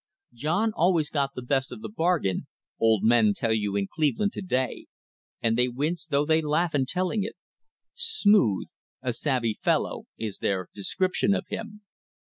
[0.33, 2.47] "John always got the best of the I bargain,"
[2.79, 4.87] old men tell you in Cleveland to day,
[5.43, 7.35] and they wince [though they laugh in telling it.
[7.93, 8.69] "Smooth,"
[9.03, 11.81] "a savy fellow," is I their description of him.